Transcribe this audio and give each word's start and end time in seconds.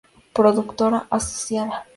Productora 0.33 1.05
asociada 1.11 1.85